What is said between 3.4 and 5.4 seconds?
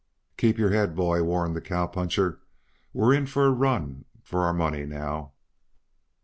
a run for our money, now."